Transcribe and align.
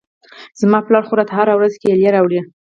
زما 0.61 0.79
پلار 0.87 1.03
خو 1.07 1.13
راته 1.19 1.33
هره 1.39 1.53
ورځ 1.55 1.73
کېلې 1.81 2.07
راوړي. 2.15 2.39